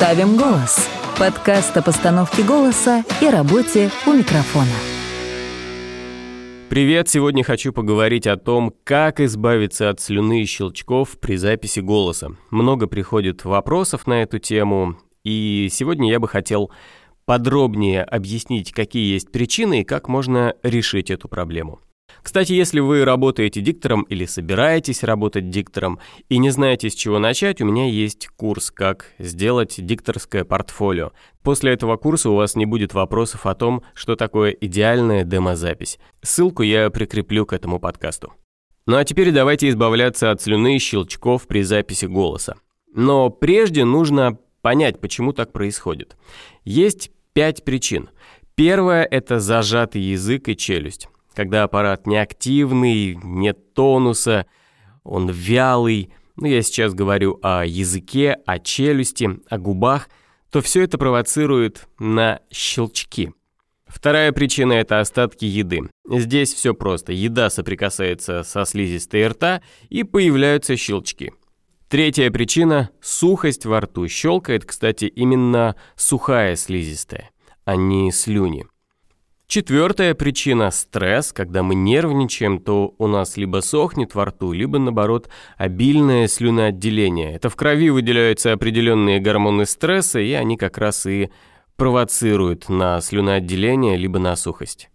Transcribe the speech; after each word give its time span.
Ставим 0.00 0.38
голос. 0.38 0.88
Подкаст 1.18 1.76
о 1.76 1.82
постановке 1.82 2.42
голоса 2.42 3.04
и 3.20 3.28
работе 3.28 3.90
у 4.06 4.14
микрофона. 4.14 4.72
Привет! 6.70 7.10
Сегодня 7.10 7.44
хочу 7.44 7.74
поговорить 7.74 8.26
о 8.26 8.38
том, 8.38 8.72
как 8.84 9.20
избавиться 9.20 9.90
от 9.90 10.00
слюны 10.00 10.40
и 10.40 10.46
щелчков 10.46 11.18
при 11.20 11.36
записи 11.36 11.80
голоса. 11.80 12.30
Много 12.48 12.86
приходит 12.86 13.44
вопросов 13.44 14.06
на 14.06 14.22
эту 14.22 14.38
тему, 14.38 14.96
и 15.22 15.68
сегодня 15.70 16.10
я 16.10 16.18
бы 16.18 16.28
хотел 16.28 16.70
подробнее 17.26 18.02
объяснить, 18.02 18.72
какие 18.72 19.12
есть 19.12 19.30
причины 19.30 19.82
и 19.82 19.84
как 19.84 20.08
можно 20.08 20.54
решить 20.62 21.10
эту 21.10 21.28
проблему. 21.28 21.78
Кстати, 22.22 22.52
если 22.52 22.80
вы 22.80 23.04
работаете 23.04 23.60
диктором 23.60 24.02
или 24.02 24.24
собираетесь 24.24 25.02
работать 25.02 25.50
диктором 25.50 25.98
и 26.28 26.38
не 26.38 26.50
знаете, 26.50 26.90
с 26.90 26.94
чего 26.94 27.18
начать, 27.18 27.60
у 27.60 27.64
меня 27.64 27.88
есть 27.88 28.28
курс 28.28 28.70
«Как 28.70 29.06
сделать 29.18 29.74
дикторское 29.78 30.44
портфолио». 30.44 31.12
После 31.42 31.72
этого 31.72 31.96
курса 31.96 32.30
у 32.30 32.34
вас 32.34 32.56
не 32.56 32.66
будет 32.66 32.92
вопросов 32.94 33.46
о 33.46 33.54
том, 33.54 33.82
что 33.94 34.16
такое 34.16 34.50
идеальная 34.50 35.24
демозапись. 35.24 35.98
Ссылку 36.22 36.62
я 36.62 36.90
прикреплю 36.90 37.46
к 37.46 37.52
этому 37.52 37.80
подкасту. 37.80 38.34
Ну 38.86 38.96
а 38.96 39.04
теперь 39.04 39.30
давайте 39.30 39.68
избавляться 39.68 40.30
от 40.30 40.42
слюны 40.42 40.76
и 40.76 40.78
щелчков 40.78 41.46
при 41.46 41.62
записи 41.62 42.06
голоса. 42.06 42.56
Но 42.92 43.30
прежде 43.30 43.84
нужно 43.84 44.38
понять, 44.62 45.00
почему 45.00 45.32
так 45.32 45.52
происходит. 45.52 46.16
Есть 46.64 47.10
пять 47.32 47.64
причин. 47.64 48.10
Первое– 48.54 49.04
это 49.10 49.40
зажатый 49.40 50.02
язык 50.02 50.48
и 50.48 50.56
челюсть 50.56 51.08
когда 51.34 51.64
аппарат 51.64 52.06
неактивный, 52.06 53.18
нет 53.22 53.74
тонуса, 53.74 54.46
он 55.04 55.30
вялый, 55.30 56.12
ну 56.36 56.46
я 56.46 56.62
сейчас 56.62 56.94
говорю 56.94 57.38
о 57.42 57.64
языке, 57.64 58.38
о 58.46 58.58
челюсти, 58.58 59.40
о 59.48 59.58
губах, 59.58 60.08
то 60.50 60.60
все 60.60 60.82
это 60.82 60.98
провоцирует 60.98 61.88
на 61.98 62.40
щелчки. 62.50 63.32
Вторая 63.86 64.30
причина– 64.32 64.72
это 64.74 65.00
остатки 65.00 65.44
еды. 65.44 65.82
Здесь 66.08 66.54
все 66.54 66.74
просто. 66.74 67.12
Еда 67.12 67.50
соприкасается 67.50 68.44
со 68.44 68.64
слизистой 68.64 69.26
рта, 69.26 69.62
и 69.88 70.04
появляются 70.04 70.76
щелчки. 70.76 71.32
Третья 71.88 72.30
причина– 72.30 72.90
сухость 73.00 73.66
во 73.66 73.80
рту. 73.80 74.06
Щелкает, 74.06 74.64
кстати, 74.64 75.06
именно 75.06 75.74
сухая 75.96 76.54
слизистая, 76.54 77.30
а 77.64 77.74
не 77.74 78.12
слюни. 78.12 78.66
Четвертая 79.50 80.14
причина– 80.14 80.70
стресс. 80.70 81.32
Когда 81.32 81.64
мы 81.64 81.74
нервничаем, 81.74 82.60
то 82.60 82.94
у 82.98 83.08
нас 83.08 83.36
либо 83.36 83.62
сохнет 83.62 84.14
во 84.14 84.26
рту, 84.26 84.52
либо, 84.52 84.78
наоборот, 84.78 85.28
обильное 85.56 86.28
слюноотделение. 86.28 87.34
Это 87.34 87.50
в 87.50 87.56
крови 87.56 87.90
выделяются 87.90 88.52
определенные 88.52 89.18
гормоны 89.18 89.66
стресса, 89.66 90.20
и 90.20 90.34
они 90.34 90.56
как 90.56 90.78
раз 90.78 91.04
и 91.04 91.30
провоцируют 91.74 92.68
на 92.68 93.00
слюноотделение, 93.00 93.96
либо 93.96 94.20
на 94.20 94.36
сухость. 94.36 94.88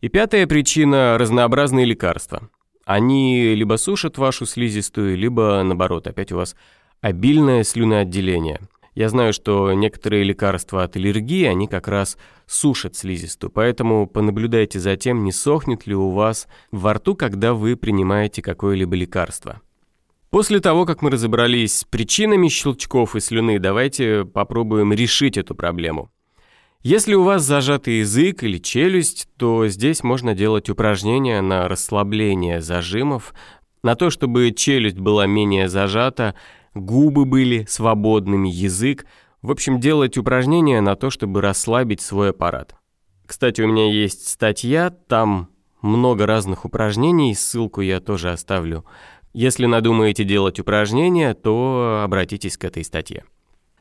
И 0.00 0.08
пятая 0.08 0.48
причина– 0.48 1.16
разнообразные 1.18 1.86
лекарства. 1.86 2.50
Они 2.84 3.54
либо 3.54 3.76
сушат 3.76 4.18
вашу 4.18 4.46
слизистую, 4.46 5.16
либо, 5.16 5.62
наоборот, 5.62 6.08
опять 6.08 6.32
у 6.32 6.38
вас 6.38 6.56
обильное 7.02 7.62
слюноотделение– 7.62 8.62
я 8.94 9.08
знаю, 9.08 9.32
что 9.32 9.72
некоторые 9.72 10.24
лекарства 10.24 10.82
от 10.84 10.96
аллергии, 10.96 11.44
они 11.46 11.66
как 11.66 11.88
раз 11.88 12.18
сушат 12.46 12.96
слизистую, 12.96 13.50
поэтому 13.50 14.06
понаблюдайте 14.06 14.78
за 14.78 14.96
тем, 14.96 15.24
не 15.24 15.32
сохнет 15.32 15.86
ли 15.86 15.94
у 15.94 16.10
вас 16.10 16.46
во 16.70 16.94
рту, 16.94 17.14
когда 17.14 17.54
вы 17.54 17.76
принимаете 17.76 18.42
какое-либо 18.42 18.94
лекарство. 18.94 19.60
После 20.30 20.60
того, 20.60 20.86
как 20.86 21.02
мы 21.02 21.10
разобрались 21.10 21.80
с 21.80 21.84
причинами 21.84 22.48
щелчков 22.48 23.16
и 23.16 23.20
слюны, 23.20 23.58
давайте 23.58 24.24
попробуем 24.24 24.92
решить 24.92 25.36
эту 25.36 25.54
проблему. 25.54 26.10
Если 26.82 27.14
у 27.14 27.22
вас 27.22 27.42
зажатый 27.42 27.98
язык 27.98 28.42
или 28.42 28.58
челюсть, 28.58 29.28
то 29.36 29.68
здесь 29.68 30.02
можно 30.02 30.34
делать 30.34 30.68
упражнения 30.68 31.40
на 31.40 31.68
расслабление 31.68 32.60
зажимов, 32.60 33.34
на 33.82 33.94
то, 33.94 34.10
чтобы 34.10 34.50
челюсть 34.52 34.98
была 34.98 35.26
менее 35.26 35.68
зажата, 35.68 36.34
губы 36.74 37.24
были 37.24 37.64
свободными, 37.68 38.48
язык. 38.48 39.06
В 39.40 39.50
общем, 39.50 39.80
делать 39.80 40.16
упражнения 40.16 40.80
на 40.80 40.96
то, 40.96 41.10
чтобы 41.10 41.40
расслабить 41.40 42.00
свой 42.00 42.30
аппарат. 42.30 42.74
Кстати, 43.26 43.60
у 43.62 43.66
меня 43.66 43.90
есть 43.90 44.28
статья, 44.28 44.90
там 44.90 45.48
много 45.80 46.26
разных 46.26 46.64
упражнений, 46.64 47.34
ссылку 47.34 47.80
я 47.80 48.00
тоже 48.00 48.30
оставлю. 48.30 48.84
Если 49.32 49.66
надумаете 49.66 50.24
делать 50.24 50.60
упражнения, 50.60 51.34
то 51.34 52.02
обратитесь 52.04 52.56
к 52.56 52.64
этой 52.64 52.84
статье. 52.84 53.24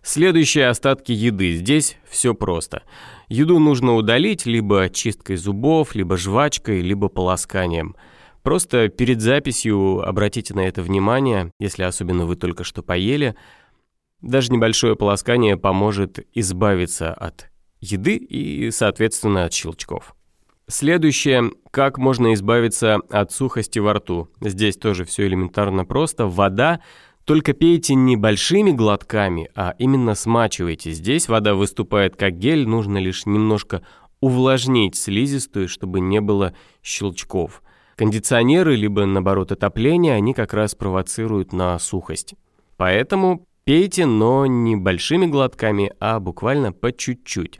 Следующие 0.02 0.68
остатки 0.68 1.12
еды. 1.12 1.54
Здесь 1.54 1.98
все 2.10 2.34
просто. 2.34 2.84
Еду 3.28 3.60
нужно 3.60 3.96
удалить 3.96 4.46
либо 4.46 4.90
чисткой 4.90 5.36
зубов, 5.36 5.94
либо 5.94 6.18
жвачкой, 6.18 6.82
либо 6.82 7.08
полосканием– 7.08 7.96
Просто 8.44 8.90
перед 8.90 9.22
записью 9.22 10.08
обратите 10.08 10.54
на 10.54 10.62
это 10.62 10.82
внимание, 10.82 11.52
если 11.60 11.84
особенно 11.84 12.26
вы 12.26 12.36
только 12.36 12.64
что 12.64 12.82
поели. 12.82 13.36
Даже 14.22 14.52
небольшое 14.52 14.96
полоскание 14.96 15.58
поможет 15.58 16.20
избавиться 16.34 17.14
от 17.14 17.50
еды 17.80 18.16
и, 18.16 18.72
соответственно, 18.72 19.46
от 19.46 19.54
щелчков. 19.54 20.16
Следующее, 20.68 21.52
как 21.72 21.98
можно 21.98 22.34
избавиться 22.34 23.00
от 23.10 23.32
сухости 23.32 23.80
во 23.80 23.94
рту. 23.94 24.30
Здесь 24.40 24.78
тоже 24.78 25.06
все 25.06 25.28
элементарно 25.28 25.84
просто. 25.86 26.28
Вода, 26.28 26.82
только 27.26 27.54
пейте 27.54 27.94
не 27.94 28.16
большими 28.16 28.72
глотками, 28.72 29.50
а 29.56 29.76
именно 29.78 30.16
смачивайте. 30.16 30.92
Здесь 30.92 31.28
вода 31.28 31.56
выступает 31.56 32.16
как 32.16 32.38
гель, 32.38 32.68
нужно 32.68 33.00
лишь 33.00 33.26
немножко 33.26 33.84
увлажнить 34.22 34.96
слизистую, 34.96 35.68
чтобы 35.68 36.00
не 36.00 36.22
было 36.22 36.54
щелчков. 36.82 37.62
Кондиционеры, 38.02 38.76
либо 38.76 39.06
наоборот 39.06 39.52
отопление, 39.52 40.16
они 40.16 40.34
как 40.34 40.56
раз 40.56 40.74
провоцируют 40.74 41.54
на 41.54 41.78
сухость. 41.78 42.34
Поэтому 42.76 43.46
пейте, 43.64 44.08
но 44.08 44.48
не 44.48 44.76
большими 44.76 45.28
глотками, 45.28 45.94
а 46.00 46.20
буквально 46.20 46.74
по 46.74 46.92
чуть-чуть. 46.92 47.60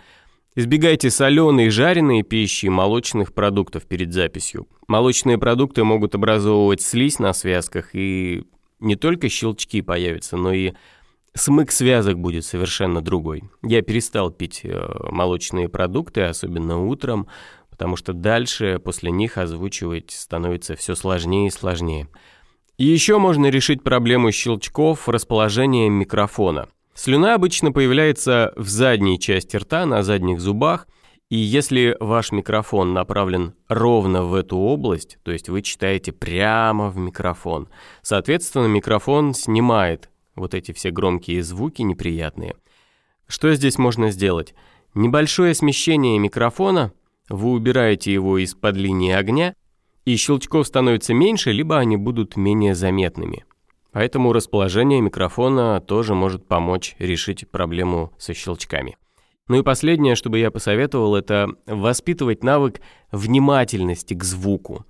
Избегайте 0.56 1.12
соленой 1.12 1.68
и 1.68 1.70
жареной 1.70 2.24
пищи 2.24 2.66
и 2.66 2.70
молочных 2.70 3.36
продуктов 3.36 3.86
перед 3.86 4.14
записью. 4.14 4.68
Молочные 4.88 5.38
продукты 5.38 5.84
могут 5.84 6.16
образовывать 6.16 6.82
слизь 6.82 7.20
на 7.20 7.34
связках, 7.34 7.92
и 7.94 8.44
не 8.80 8.96
только 8.96 9.30
щелчки 9.30 9.84
появятся, 9.84 10.38
но 10.38 10.54
и 10.54 10.74
смык 11.36 11.72
связок 11.72 12.18
будет 12.18 12.46
совершенно 12.46 13.02
другой. 13.02 13.44
Я 13.62 13.84
перестал 13.84 14.32
пить 14.32 14.62
э, 14.64 14.76
молочные 15.12 15.70
продукты, 15.70 16.22
особенно 16.22 16.84
утром, 16.84 17.28
потому 17.82 17.96
что 17.96 18.14
дальше 18.14 18.78
после 18.78 19.10
них 19.10 19.40
озвучивать 19.40 20.12
становится 20.12 20.76
все 20.76 20.94
сложнее 20.94 21.48
и 21.48 21.50
сложнее. 21.50 22.08
И 22.78 22.86
еще 22.86 23.18
можно 23.18 23.48
решить 23.48 23.82
проблему 23.82 24.32
щелчков 24.32 25.10
расположением 25.10 25.94
микрофона. 25.94 26.70
Слюна 26.94 27.34
обычно 27.34 27.72
появляется 27.72 28.54
в 28.56 28.70
задней 28.70 29.20
части 29.20 29.58
рта, 29.58 29.88
на 29.88 30.04
задних 30.04 30.42
зубах, 30.42 30.88
и 31.32 31.38
если 31.38 31.98
ваш 32.00 32.32
микрофон 32.32 32.94
направлен 32.94 33.56
ровно 33.68 34.26
в 34.26 34.36
эту 34.36 34.58
область, 34.58 35.18
то 35.24 35.32
есть 35.32 35.50
вы 35.50 35.64
читаете 35.64 36.12
прямо 36.12 36.92
в 36.92 36.98
микрофон, 36.98 37.68
соответственно, 38.04 38.68
микрофон 38.68 39.34
снимает 39.34 40.12
вот 40.36 40.54
эти 40.54 40.72
все 40.72 40.92
громкие 40.92 41.42
звуки 41.42 41.82
неприятные. 41.82 42.54
Что 43.26 43.52
здесь 43.56 43.80
можно 43.80 44.12
сделать? 44.12 44.54
Небольшое 44.94 45.56
смещение 45.56 46.20
микрофона 46.20 46.94
вы 47.32 47.52
убираете 47.52 48.14
его 48.14 48.38
из-под 48.38 48.76
линии 48.76 49.14
огня, 49.14 49.56
и 50.06 50.16
щелчков 50.16 50.68
становится 50.68 51.14
меньше, 51.14 51.52
либо 51.52 51.78
они 51.78 51.98
будут 51.98 52.36
менее 52.36 52.76
заметными. 52.76 53.46
Поэтому 53.92 54.34
расположение 54.34 55.02
микрофона 55.02 55.82
тоже 55.82 56.14
может 56.14 56.48
помочь 56.48 56.96
решить 57.00 57.50
проблему 57.50 58.14
со 58.18 58.34
щелчками. 58.34 58.98
Ну 59.48 59.60
и 59.60 59.64
последнее, 59.64 60.16
что 60.16 60.30
бы 60.30 60.40
я 60.40 60.50
посоветовал, 60.50 61.16
это 61.16 61.50
воспитывать 61.66 62.44
навык 62.44 62.82
внимательности 63.12 64.14
к 64.14 64.24
звуку. 64.24 64.86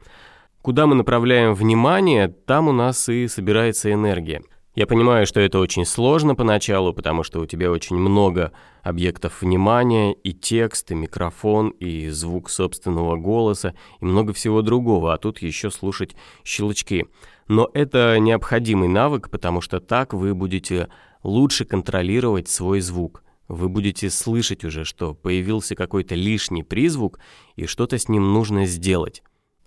Куда 0.62 0.86
мы 0.86 0.96
направляем 0.96 1.54
внимание, 1.56 2.28
там 2.28 2.68
у 2.68 2.72
нас 2.72 3.10
и 3.10 3.28
собирается 3.28 3.92
энергия. 3.92 4.44
Я 4.74 4.88
понимаю, 4.88 5.26
что 5.28 5.42
это 5.42 5.60
очень 5.60 5.86
сложно 5.86 6.34
поначалу, 6.34 6.94
потому 6.94 7.24
что 7.24 7.42
у 7.42 7.46
тебя 7.46 7.70
очень 7.70 7.98
много 7.98 8.54
объектов 8.84 9.42
внимания, 9.42 10.14
и 10.14 10.32
текст, 10.32 10.92
и 10.92 10.96
микрофон, 10.96 11.72
и 11.72 12.08
звук 12.08 12.50
собственного 12.50 13.18
голоса, 13.18 13.76
и 14.00 14.06
много 14.06 14.32
всего 14.32 14.62
другого, 14.62 15.14
а 15.14 15.18
тут 15.18 15.42
еще 15.42 15.72
слушать 15.72 16.16
щелчки. 16.46 17.08
Но 17.50 17.70
это 17.74 18.18
необходимый 18.20 18.88
навык, 18.88 19.30
потому 19.30 19.60
что 19.60 19.82
так 19.82 20.14
вы 20.14 20.34
будете 20.34 20.88
лучше 21.22 21.66
контролировать 21.66 22.48
свой 22.48 22.80
звук. 22.80 23.24
Вы 23.50 23.68
будете 23.68 24.10
слышать 24.10 24.64
уже, 24.64 24.86
что 24.86 25.14
появился 25.14 25.76
какой-то 25.76 26.16
лишний 26.16 26.64
призвук, 26.64 27.20
и 27.58 27.66
что-то 27.66 27.98
с 27.98 28.08
ним 28.08 28.32
нужно 28.32 28.66
сделать. 28.66 29.22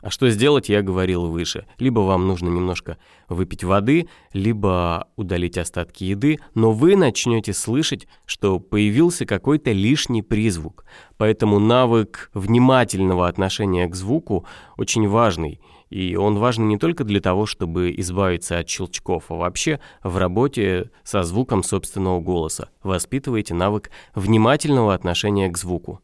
А 0.04 0.10
что 0.10 0.28
сделать, 0.28 0.68
я 0.68 0.82
говорил 0.82 1.28
выше. 1.28 1.64
Либо 1.78 2.00
вам 2.00 2.26
нужно 2.28 2.50
немножко 2.50 2.98
выпить 3.30 3.64
воды, 3.64 4.06
либо 4.34 5.08
удалить 5.16 5.56
остатки 5.56 6.04
еды, 6.04 6.40
но 6.52 6.72
вы 6.72 6.94
начнете 6.94 7.54
слышать, 7.54 8.06
что 8.26 8.60
появился 8.60 9.24
какой-то 9.24 9.72
лишний 9.72 10.20
призвук. 10.20 10.84
Поэтому 11.16 11.58
навык 11.58 12.30
внимательного 12.34 13.28
отношения 13.28 13.86
к 13.86 13.94
звуку 13.94 14.44
очень 14.76 15.08
важный. 15.08 15.58
И 15.88 16.16
он 16.16 16.36
важен 16.36 16.68
не 16.68 16.76
только 16.76 17.04
для 17.04 17.22
того, 17.22 17.46
чтобы 17.46 17.94
избавиться 17.96 18.58
от 18.58 18.68
щелчков, 18.68 19.30
а 19.30 19.36
вообще 19.36 19.80
в 20.02 20.18
работе 20.18 20.90
со 21.02 21.22
звуком 21.22 21.62
собственного 21.62 22.20
голоса. 22.20 22.68
Воспитывайте 22.82 23.54
навык 23.54 23.90
внимательного 24.14 24.92
отношения 24.92 25.48
к 25.48 25.56
звуку. 25.56 26.02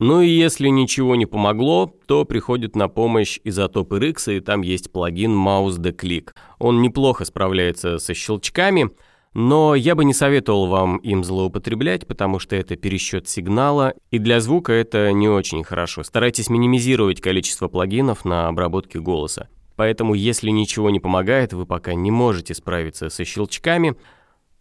Ну 0.00 0.20
и 0.20 0.28
если 0.28 0.68
ничего 0.68 1.16
не 1.16 1.26
помогло, 1.26 1.92
то 2.06 2.24
приходит 2.24 2.76
на 2.76 2.86
помощь 2.88 3.40
изотоп 3.42 3.92
RX, 3.92 4.36
и 4.36 4.40
там 4.40 4.62
есть 4.62 4.92
плагин 4.92 5.32
Mouse 5.32 5.80
the 5.80 5.92
Click. 5.92 6.30
Он 6.60 6.80
неплохо 6.82 7.24
справляется 7.24 7.98
со 7.98 8.14
щелчками, 8.14 8.90
но 9.34 9.74
я 9.74 9.96
бы 9.96 10.04
не 10.04 10.14
советовал 10.14 10.68
вам 10.68 10.98
им 10.98 11.24
злоупотреблять, 11.24 12.06
потому 12.06 12.38
что 12.38 12.54
это 12.54 12.76
пересчет 12.76 13.28
сигнала, 13.28 13.92
и 14.12 14.18
для 14.20 14.40
звука 14.40 14.72
это 14.72 15.10
не 15.10 15.28
очень 15.28 15.64
хорошо. 15.64 16.04
Старайтесь 16.04 16.48
минимизировать 16.48 17.20
количество 17.20 17.66
плагинов 17.66 18.24
на 18.24 18.46
обработке 18.46 19.00
голоса. 19.00 19.48
Поэтому, 19.74 20.14
если 20.14 20.50
ничего 20.50 20.90
не 20.90 21.00
помогает, 21.00 21.52
вы 21.52 21.66
пока 21.66 21.94
не 21.94 22.12
можете 22.12 22.54
справиться 22.54 23.10
со 23.10 23.24
щелчками, 23.24 23.96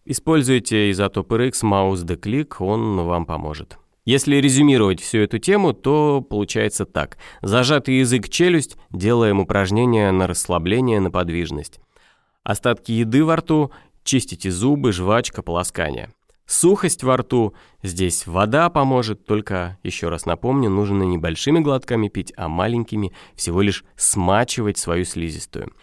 используйте 0.03 0.89
изотоп 0.89 1.31
RX 1.31 1.61
Mouse 1.61 2.05
the 2.05 2.19
Click, 2.19 2.55
он 2.57 3.01
вам 3.01 3.27
поможет. 3.27 3.77
Если 4.07 4.37
резюмировать 4.37 5.01
всю 5.01 5.17
эту 5.17 5.37
тему, 5.37 5.73
то 5.73 6.21
получается 6.21 6.85
так. 6.85 7.17
Зажатый 7.41 7.99
язык 7.99 8.29
челюсть, 8.29 8.77
делаем 8.89 9.41
упражнения 9.41 10.09
на 10.13 10.27
расслабление, 10.27 11.01
на 11.01 11.11
подвижность. 11.11 11.81
Остатки 12.41 12.93
еды 12.93 13.25
во 13.25 13.35
рту, 13.35 13.73
чистите 14.05 14.49
зубы, 14.49 14.93
жвачка, 14.93 15.41
полоскание. 15.41 16.09
Сухость 16.45 17.03
во 17.03 17.17
рту, 17.17 17.53
здесь 17.83 18.25
вода 18.27 18.69
поможет, 18.69 19.25
только, 19.25 19.77
еще 19.83 20.07
раз 20.07 20.25
напомню, 20.25 20.69
нужно 20.69 21.03
не 21.03 21.17
большими 21.17 21.59
глотками 21.59 22.07
пить, 22.07 22.31
а 22.37 22.47
маленькими, 22.47 23.11
всего 23.35 23.61
лишь 23.61 23.83
смачивать 23.97 24.77
свою 24.77 25.03
слизистую. 25.03 25.73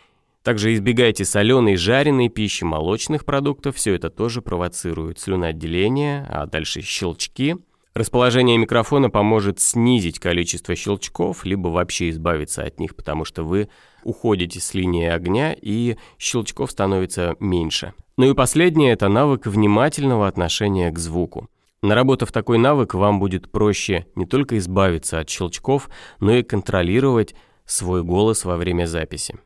Также 0.43 0.73
избегайте 0.73 1.27
соленой, 1.27 1.77
жареной 1.77 2.31
пищи, 2.31 2.65
молочных 2.65 3.27
продуктов, 3.27 3.77
все 3.77 3.95
это 3.95 4.09
тоже 4.09 4.41
провоцирует 4.41 5.19
слюноотделение, 5.19 6.27
а 6.31 6.47
дальше 6.47 6.81
щелчки– 6.81 7.57
Расположение 7.95 8.59
микрофона 8.59 9.09
поможет 9.09 9.61
снизить 9.61 10.19
количество 10.19 10.75
щелчков, 10.75 11.45
либо 11.45 11.69
вообще 11.69 12.11
избавиться 12.11 12.65
от 12.65 12.81
них, 12.81 12.97
потому 12.97 13.25
что 13.25 13.45
вы 13.45 13.69
уходите 14.03 14.59
с 14.59 14.75
линии 14.75 15.07
огня 15.07 15.55
и 15.57 15.97
щелчков 16.19 16.73
становится 16.73 17.37
меньше. 17.39 17.95
Ну 18.17 18.29
и 18.29 18.35
последнее– 18.35 18.93
это 18.95 19.07
навык 19.09 19.47
внимательного 19.47 20.27
отношения 20.27 20.91
к 20.91 20.99
звуку. 20.99 21.49
Наработав 21.83 22.33
такой 22.33 22.59
навык, 22.59 22.95
вам 22.95 23.21
будет 23.21 23.49
проще 23.53 24.07
не 24.17 24.27
только 24.27 24.59
избавиться 24.59 25.21
от 25.21 25.31
щелчков, 25.31 25.89
но 26.19 26.35
и 26.35 26.43
контролировать 26.43 27.37
свой 27.65 28.03
голос 28.03 28.45
во 28.45 28.57
время 28.57 28.87
записи. 28.87 29.39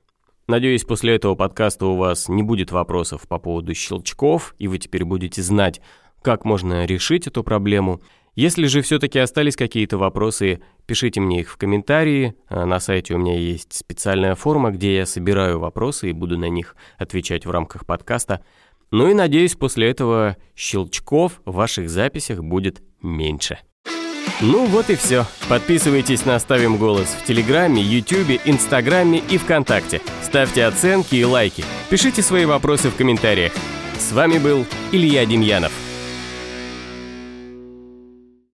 Надеюсь, 0.46 0.84
после 0.84 1.16
этого 1.16 1.34
подкаста 1.34 1.84
у 1.84 1.96
вас 1.96 2.30
не 2.30 2.42
будет 2.42 2.72
вопросов 2.72 3.28
по 3.28 3.38
поводу 3.38 3.74
щелчков, 3.74 4.54
и 4.58 4.68
вы 4.68 4.78
теперь 4.78 5.04
будете 5.04 5.42
знать, 5.42 5.82
как 6.22 6.46
можно 6.46 6.86
решить 6.86 7.26
эту 7.26 7.44
проблему– 7.44 8.00
если 8.38 8.66
же 8.66 8.82
все-таки 8.82 9.18
остались 9.18 9.56
какие-то 9.56 9.98
вопросы, 9.98 10.60
пишите 10.86 11.20
мне 11.20 11.40
их 11.40 11.50
в 11.50 11.56
комментарии. 11.56 12.36
А 12.46 12.66
на 12.66 12.78
сайте 12.78 13.14
у 13.14 13.18
меня 13.18 13.36
есть 13.36 13.72
специальная 13.72 14.36
форма, 14.36 14.70
где 14.70 14.94
я 14.94 15.06
собираю 15.06 15.58
вопросы 15.58 16.10
и 16.10 16.12
буду 16.12 16.38
на 16.38 16.44
них 16.44 16.76
отвечать 16.98 17.46
в 17.46 17.50
рамках 17.50 17.84
подкаста. 17.84 18.44
Ну 18.92 19.10
и 19.10 19.14
надеюсь, 19.14 19.56
после 19.56 19.90
этого 19.90 20.36
щелчков 20.54 21.40
в 21.46 21.52
ваших 21.52 21.90
записях 21.90 22.44
будет 22.44 22.80
меньше. 23.02 23.58
Ну 24.40 24.66
вот 24.66 24.88
и 24.88 24.94
все. 24.94 25.26
Подписывайтесь 25.48 26.24
на 26.24 26.38
«Ставим 26.38 26.76
голос» 26.76 27.08
в 27.08 27.26
Телеграме, 27.26 27.82
Ютубе, 27.82 28.38
Инстаграме 28.44 29.18
и 29.18 29.36
ВКонтакте. 29.36 30.00
Ставьте 30.22 30.64
оценки 30.64 31.16
и 31.16 31.24
лайки. 31.24 31.64
Пишите 31.90 32.22
свои 32.22 32.44
вопросы 32.44 32.88
в 32.90 32.94
комментариях. 32.94 33.50
С 33.98 34.12
вами 34.12 34.38
был 34.38 34.64
Илья 34.92 35.26
Демьянов. 35.26 35.87